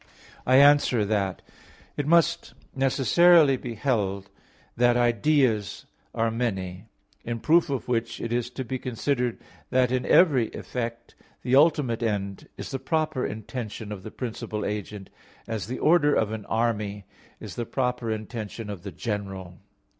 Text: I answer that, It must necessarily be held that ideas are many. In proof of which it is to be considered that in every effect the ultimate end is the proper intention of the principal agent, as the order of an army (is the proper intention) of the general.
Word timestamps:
I 0.47 0.55
answer 0.55 1.05
that, 1.05 1.43
It 1.95 2.07
must 2.07 2.55
necessarily 2.75 3.55
be 3.55 3.75
held 3.75 4.31
that 4.75 4.97
ideas 4.97 5.85
are 6.15 6.31
many. 6.31 6.85
In 7.23 7.39
proof 7.39 7.69
of 7.69 7.87
which 7.87 8.19
it 8.19 8.33
is 8.33 8.49
to 8.49 8.65
be 8.65 8.79
considered 8.79 9.37
that 9.69 9.91
in 9.91 10.03
every 10.07 10.49
effect 10.55 11.13
the 11.43 11.55
ultimate 11.55 12.01
end 12.01 12.49
is 12.57 12.71
the 12.71 12.79
proper 12.79 13.27
intention 13.27 13.91
of 13.91 14.01
the 14.01 14.09
principal 14.09 14.65
agent, 14.65 15.11
as 15.47 15.67
the 15.67 15.77
order 15.77 16.15
of 16.15 16.31
an 16.31 16.45
army 16.47 17.05
(is 17.39 17.53
the 17.53 17.67
proper 17.67 18.09
intention) 18.09 18.71
of 18.71 18.81
the 18.81 18.91
general. 18.91 19.59